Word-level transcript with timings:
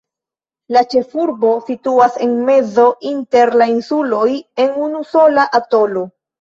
La 0.77 0.81
ĉefurbo 0.93 1.51
situas 1.67 2.17
en 2.29 2.33
mezo 2.49 2.87
inter 3.11 3.55
la 3.65 3.71
insuloj, 3.77 4.25
en 4.67 4.75
unusola 4.89 5.49
atolo. 5.63 6.11